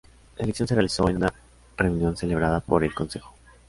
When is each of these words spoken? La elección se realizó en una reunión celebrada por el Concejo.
La 0.39 0.45
elección 0.45 0.67
se 0.67 0.73
realizó 0.73 1.07
en 1.09 1.17
una 1.17 1.31
reunión 1.77 2.17
celebrada 2.17 2.59
por 2.61 2.83
el 2.83 2.91
Concejo. 2.91 3.35